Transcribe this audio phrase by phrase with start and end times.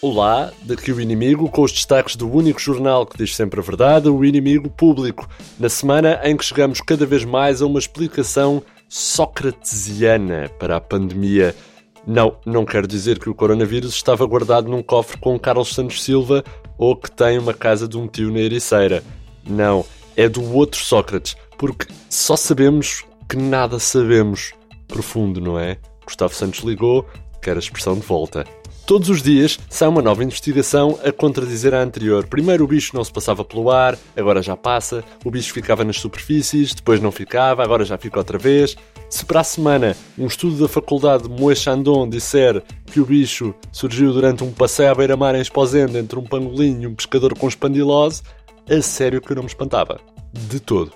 [0.00, 4.08] Olá, daqui o Inimigo, com os destaques do único jornal que diz sempre a verdade,
[4.08, 5.28] o Inimigo Público,
[5.58, 11.52] na semana em que chegamos cada vez mais a uma explicação socratesiana para a pandemia.
[12.06, 16.44] Não, não quero dizer que o coronavírus estava guardado num cofre com Carlos Santos Silva
[16.78, 19.02] ou que tem uma casa de um tio na Ericeira.
[19.44, 19.84] Não,
[20.16, 24.52] é do outro Sócrates, porque só sabemos que nada sabemos.
[24.86, 25.76] Profundo, não é?
[26.04, 27.04] Gustavo Santos ligou,
[27.42, 28.44] quer a expressão de volta.
[28.88, 32.26] Todos os dias sai uma nova investigação a contradizer a anterior.
[32.26, 35.04] Primeiro o bicho não se passava pelo ar, agora já passa.
[35.22, 38.78] O bicho ficava nas superfícies, depois não ficava, agora já fica outra vez.
[39.10, 43.54] Se para a semana um estudo da faculdade de Moe Chandon disser que o bicho
[43.70, 47.46] surgiu durante um passeio à beira-mar em Esposende entre um pangolim e um pescador com
[47.46, 48.22] espandilose,
[48.70, 50.00] a sério que eu não me espantava.
[50.32, 50.92] De todo.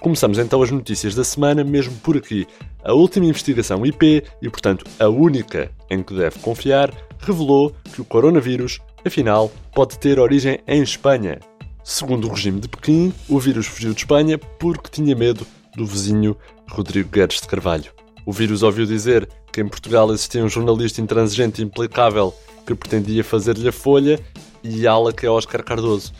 [0.00, 2.46] Começamos então as notícias da semana, mesmo por aqui.
[2.84, 8.04] A última investigação IP, e portanto a única em que deve confiar, revelou que o
[8.04, 11.40] coronavírus, afinal, pode ter origem em Espanha.
[11.82, 16.36] Segundo o regime de Pequim, o vírus fugiu de Espanha porque tinha medo do vizinho
[16.70, 17.90] Rodrigo Guedes de Carvalho.
[18.24, 22.32] O vírus ouviu dizer que em Portugal existia um jornalista intransigente e implicável
[22.64, 24.20] que pretendia fazer-lhe a folha
[24.62, 26.12] e ala que é Oscar Cardoso.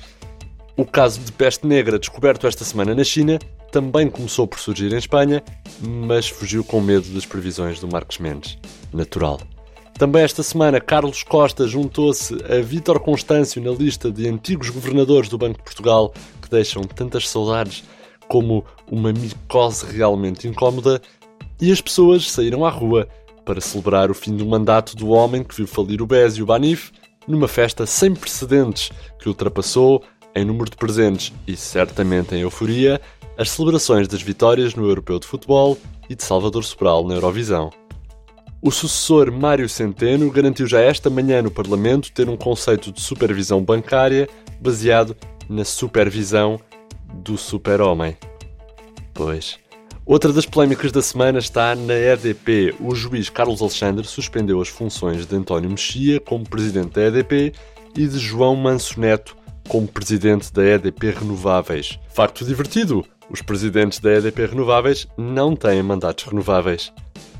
[0.77, 3.39] O caso de peste negra descoberto esta semana na China
[3.71, 5.43] também começou por surgir em Espanha,
[5.81, 8.59] mas fugiu com medo das previsões do Marcos Mendes.
[8.93, 9.41] Natural.
[9.99, 15.37] Também esta semana, Carlos Costa juntou-se a Vítor Constâncio na lista de antigos governadores do
[15.37, 17.85] Banco de Portugal que deixam tantas saudades
[18.29, 21.01] como uma micose realmente incómoda,
[21.61, 23.09] e as pessoas saíram à rua
[23.45, 26.47] para celebrar o fim do mandato do homem que viu falir o BES e o
[26.47, 26.93] Banif
[27.27, 30.03] numa festa sem precedentes que ultrapassou
[30.35, 33.01] em número de presentes e certamente em euforia,
[33.39, 35.79] as celebrações das vitórias no Europeu de Futebol
[36.11, 37.71] e de Salvador Sobral na Eurovisão.
[38.61, 43.63] O sucessor Mário Centeno garantiu já esta manhã no Parlamento ter um conceito de supervisão
[43.63, 44.29] bancária
[44.61, 45.17] baseado
[45.49, 46.59] na supervisão
[47.15, 48.17] do super-homem.
[49.15, 49.57] Pois.
[50.05, 52.75] Outra das polémicas da semana está na EDP.
[52.81, 57.53] O juiz Carlos Alexandre suspendeu as funções de António Mexia como presidente da EDP
[57.97, 59.37] e de João Manso Neto
[59.69, 62.01] como presidente da EDP Renováveis.
[62.09, 66.93] Facto divertido: os presidentes da EDP Renováveis não têm mandatos renováveis.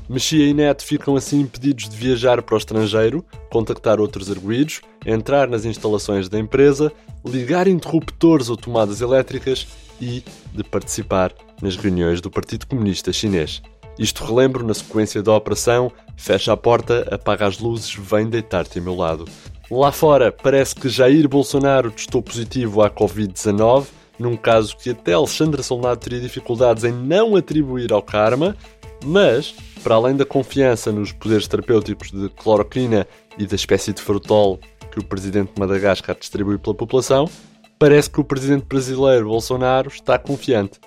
[0.07, 5.47] Mexia e Neto ficam assim impedidos de viajar para o estrangeiro, contactar outros arguídos, entrar
[5.47, 6.91] nas instalações da empresa,
[7.25, 9.67] ligar interruptores ou tomadas elétricas
[10.01, 10.23] e
[10.53, 13.61] de participar nas reuniões do Partido Comunista Chinês.
[13.99, 18.81] Isto relembro na sequência da operação Fecha a porta, apaga as luzes, vem deitar-te a
[18.81, 19.23] meu lado.
[19.71, 23.85] Lá fora, parece que Jair Bolsonaro testou positivo à Covid-19,
[24.19, 28.55] num caso que até Alexandre Solnado teria dificuldades em não atribuir ao karma,
[29.03, 33.07] mas, para além da confiança nos poderes terapêuticos de cloroquina
[33.37, 34.59] e da espécie de frutol
[34.91, 37.29] que o presidente de Madagascar distribui pela população,
[37.77, 40.79] parece que o presidente brasileiro Bolsonaro está confiante.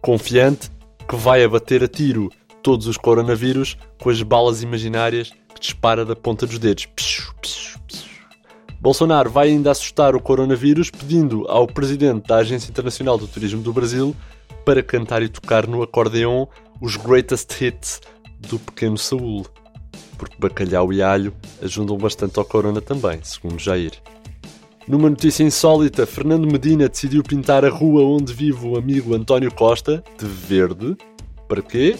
[0.00, 0.70] Confiante
[1.08, 2.30] que vai abater a tiro
[2.62, 6.86] todos os coronavírus com as balas imaginárias que dispara da ponta dos dedos.
[6.86, 8.05] Psiu, psiu, psiu.
[8.86, 13.72] Bolsonaro vai ainda assustar o coronavírus pedindo ao presidente da Agência Internacional do Turismo do
[13.72, 14.14] Brasil
[14.64, 16.46] para cantar e tocar no acordeon
[16.80, 18.00] os greatest hits
[18.38, 19.44] do pequeno Saúl.
[20.16, 23.90] Porque bacalhau e alho ajudam bastante ao corona também, segundo Jair.
[24.86, 30.00] Numa notícia insólita, Fernando Medina decidiu pintar a rua onde vive o amigo António Costa
[30.16, 30.96] de verde.
[31.48, 31.96] Para quê?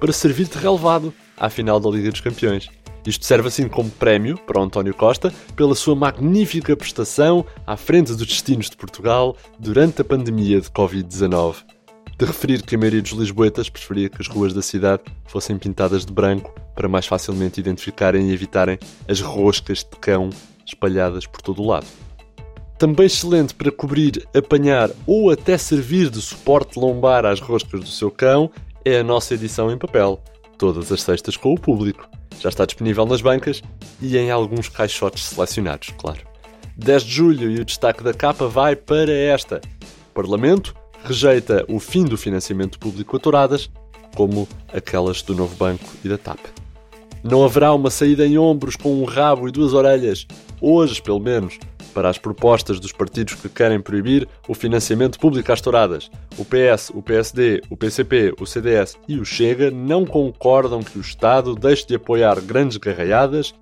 [0.00, 2.70] Para servir de relevado à final da Liga dos Campeões.
[3.06, 8.14] Isto serve assim como prémio para o António Costa pela sua magnífica prestação à frente
[8.14, 11.56] dos destinos de Portugal durante a pandemia de Covid-19.
[12.18, 16.06] De referir que a maioria dos lisboetas preferia que as ruas da cidade fossem pintadas
[16.06, 20.30] de branco para mais facilmente identificarem e evitarem as roscas de cão
[20.66, 21.86] espalhadas por todo o lado.
[22.78, 28.10] Também excelente para cobrir, apanhar ou até servir de suporte lombar às roscas do seu
[28.10, 28.50] cão
[28.84, 30.22] é a nossa edição em papel,
[30.64, 32.08] todas as sextas com o público.
[32.40, 33.62] Já está disponível nas bancas
[34.00, 36.20] e em alguns caixotes selecionados, claro.
[36.78, 39.60] 10 de julho e o destaque da capa vai para esta.
[40.14, 40.74] Parlamento
[41.04, 43.70] rejeita o fim do financiamento público a touradas,
[44.16, 46.40] como aquelas do Novo Banco e da TAP.
[47.22, 50.26] Não haverá uma saída em ombros com um rabo e duas orelhas,
[50.62, 51.58] hoje pelo menos,
[51.94, 56.10] para as propostas dos partidos que querem proibir o financiamento público às touradas.
[56.36, 61.00] O PS, o PSD, o PCP, o CDS e o Chega não concordam que o
[61.00, 63.54] Estado deixe de apoiar grandes garraiadas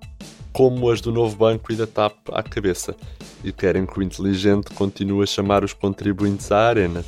[0.51, 2.95] como as do Novo Banco e da TAP à cabeça
[3.43, 7.03] e querem que o inteligente continue a chamar os contribuintes à arena.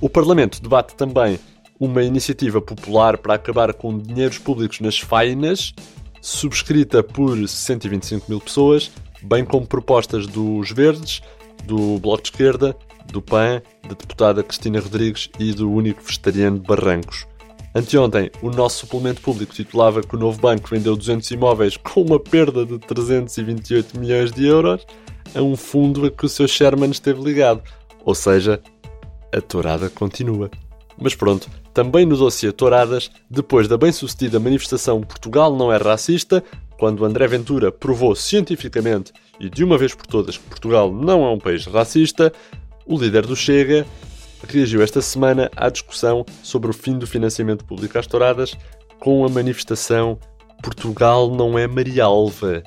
[0.00, 1.38] O Parlamento debate também
[1.78, 5.72] uma iniciativa popular para acabar com dinheiros públicos nas fainas,
[6.20, 8.90] subscrita por 125 mil pessoas
[9.22, 11.20] bem como propostas dos Verdes,
[11.64, 12.76] do Bloco de Esquerda,
[13.10, 17.26] do PAN, da deputada Cristina Rodrigues e do único vegetariano de Barrancos.
[17.74, 22.18] Anteontem, o nosso suplemento público titulava que o novo banco vendeu 200 imóveis com uma
[22.18, 24.84] perda de 328 milhões de euros
[25.34, 27.62] a um fundo a que o seu Sherman esteve ligado.
[28.04, 28.60] Ou seja,
[29.32, 30.50] a tourada continua.
[30.98, 36.42] Mas pronto, também no dossiê Touradas, depois da bem-sucedida manifestação Portugal não é racista,
[36.80, 41.30] quando André Ventura provou cientificamente e de uma vez por todas que Portugal não é
[41.30, 42.32] um país racista,
[42.86, 43.86] o líder do Chega
[44.48, 48.56] reagiu esta semana à discussão sobre o fim do financiamento público às touradas
[48.98, 50.18] com a manifestação
[50.62, 52.62] Portugal não é Marialva,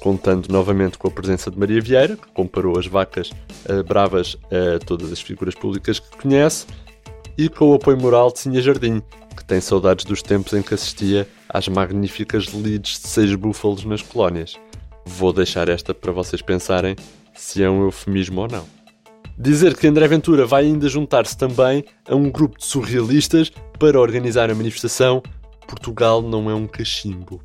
[0.00, 3.32] contando novamente com a presença de Maria Vieira, que comparou as vacas
[3.68, 6.66] uh, bravas a todas as figuras públicas que conhece,
[7.36, 9.02] e com o apoio moral de Sinha Jardim,
[9.34, 14.02] que tem saudades dos tempos em que assistia às magníficas leads de seis búfalos nas
[14.02, 14.58] colónias.
[15.04, 16.96] Vou deixar esta para vocês pensarem
[17.34, 18.64] se é um eufemismo ou não.
[19.36, 24.50] Dizer que André Ventura vai ainda juntar-se também a um grupo de surrealistas para organizar
[24.50, 25.22] a manifestação
[25.66, 27.40] Portugal não é um cachimbo.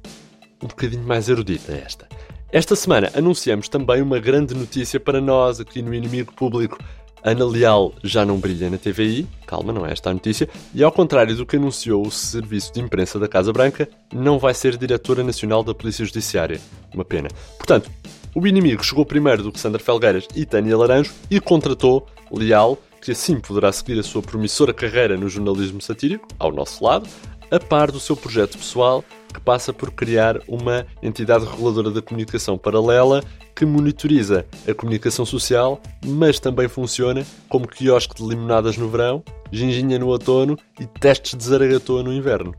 [0.61, 2.07] Um bocadinho mais erudita esta.
[2.51, 6.77] Esta semana anunciamos também uma grande notícia para nós aqui no Inimigo Público.
[7.23, 10.91] Ana Leal já não brilha na TVI, calma, não é esta a notícia, e ao
[10.91, 15.23] contrário do que anunciou o Serviço de Imprensa da Casa Branca, não vai ser Diretora
[15.23, 16.59] Nacional da Polícia Judiciária.
[16.93, 17.29] Uma pena.
[17.57, 17.89] Portanto,
[18.33, 23.11] o inimigo chegou primeiro do que Sandra Felgueiras e Tânia Laranjo e contratou Leal, que
[23.11, 27.07] assim poderá seguir a sua promissora carreira no jornalismo satírico, ao nosso lado,
[27.51, 29.03] a par do seu projeto pessoal,
[29.33, 33.23] que passa por criar uma entidade reguladora da comunicação paralela
[33.55, 39.97] que monitoriza a comunicação social, mas também funciona como quiosque de limonadas no verão, ginginha
[39.97, 42.53] no outono e testes de zaragatua no inverno.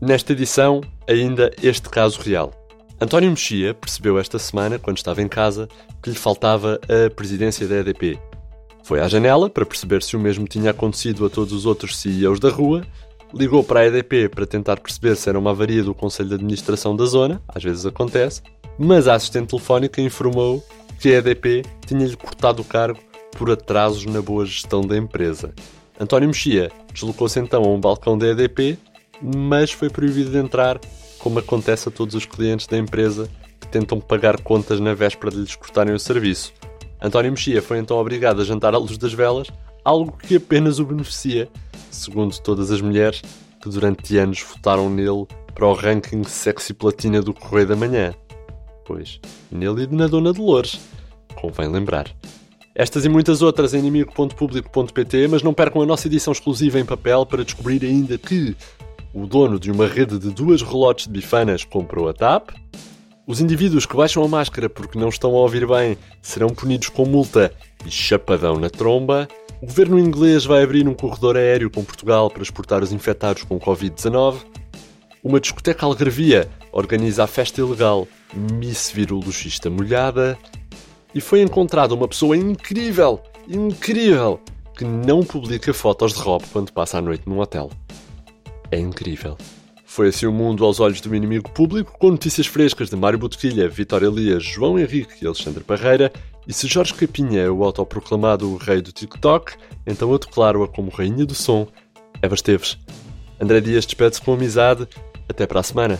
[0.00, 2.52] Nesta edição, ainda este caso real.
[3.00, 5.68] António Mexia percebeu esta semana, quando estava em casa,
[6.02, 8.18] que lhe faltava a presidência da EDP.
[8.82, 12.38] Foi à janela para perceber se o mesmo tinha acontecido a todos os outros CEOs
[12.38, 12.84] da rua,
[13.36, 16.94] ligou para a EDP para tentar perceber se era uma avaria do Conselho de Administração
[16.94, 18.42] da zona, às vezes acontece,
[18.78, 20.64] mas a assistente telefónica informou
[21.00, 22.98] que a EDP tinha-lhe cortado o cargo
[23.32, 25.52] por atrasos na boa gestão da empresa.
[25.98, 28.78] António Mexia deslocou-se então a um balcão da EDP,
[29.20, 30.80] mas foi proibido de entrar
[31.18, 33.28] como acontece a todos os clientes da empresa
[33.60, 36.52] que tentam pagar contas na véspera de lhes cortarem o serviço.
[37.00, 39.48] António Mexia foi então obrigado a jantar à luz das velas,
[39.84, 41.48] algo que apenas o beneficia,
[41.94, 43.22] segundo todas as mulheres
[43.62, 48.14] que durante anos votaram nele para o ranking sexy platina do Correio da Manhã.
[48.84, 49.20] Pois,
[49.50, 50.78] nele e na Dona Dolores,
[51.34, 52.14] convém lembrar.
[52.74, 57.24] Estas e muitas outras em inimigo.público.pt, mas não percam a nossa edição exclusiva em papel
[57.24, 58.56] para descobrir ainda que
[59.14, 62.50] o dono de uma rede de duas relotes de bifanas comprou a TAP.
[63.26, 67.06] Os indivíduos que baixam a máscara porque não estão a ouvir bem serão punidos com
[67.06, 67.54] multa
[67.86, 69.28] e chapadão na tromba.
[69.60, 73.58] O governo inglês vai abrir um corredor aéreo com Portugal para exportar os infectados com
[73.58, 74.38] Covid-19.
[75.22, 80.38] Uma discoteca algarvia organiza a festa ilegal Miss Virologista Molhada.
[81.14, 84.40] E foi encontrada uma pessoa incrível, incrível,
[84.76, 87.70] que não publica fotos de roupa quando passa a noite num hotel
[88.74, 89.36] é incrível.
[89.84, 93.68] Foi assim o mundo aos olhos do inimigo público, com notícias frescas de Mário Botequilha,
[93.68, 96.12] Vitória Elias, João Henrique e Alexandre Parreira.
[96.46, 99.54] E se Jorge Capinha é o autoproclamado rei do TikTok,
[99.86, 101.66] então eu declaro-a como rainha do som,
[102.20, 102.78] Eva Esteves.
[103.40, 104.86] André Dias despede-se com amizade.
[105.28, 105.98] Até para a semana.